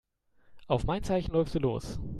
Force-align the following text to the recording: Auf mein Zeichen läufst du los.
Auf 0.67 0.85
mein 0.85 1.03
Zeichen 1.03 1.33
läufst 1.33 1.53
du 1.53 1.59
los. 1.59 1.99